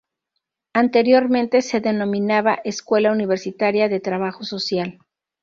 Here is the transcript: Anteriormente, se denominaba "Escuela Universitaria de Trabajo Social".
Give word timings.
Anteriormente, 0.73 1.61
se 1.61 1.79
denominaba 1.79 2.57
"Escuela 2.63 3.11
Universitaria 3.11 3.87
de 3.87 3.99
Trabajo 3.99 4.43
Social". 4.43 4.97